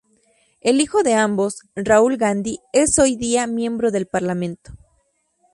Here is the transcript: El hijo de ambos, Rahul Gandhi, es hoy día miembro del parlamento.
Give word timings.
El 0.61 0.81
hijo 0.81 1.03
de 1.03 1.13
ambos, 1.13 1.59
Rahul 1.75 2.17
Gandhi, 2.17 2.57
es 2.73 2.97
hoy 2.97 3.17
día 3.17 3.45
miembro 3.45 3.91
del 3.91 4.07
parlamento. 4.07 4.73